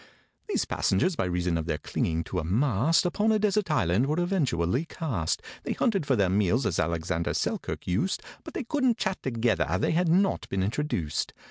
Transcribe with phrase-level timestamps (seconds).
[0.49, 4.19] These passengers, by reason of their clinging to a mast, Upon a desert island were
[4.19, 5.43] eventually cast.
[5.61, 10.09] They hunted for their meals, as ALEXANDER SELKIRK used, But they couldn't chat together—they had
[10.09, 11.33] not been introduced.